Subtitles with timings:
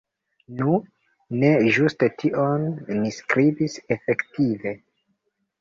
[0.61, 0.77] Nu,
[1.43, 2.65] ne ĝuste tion
[3.03, 4.77] ni skribis efektive.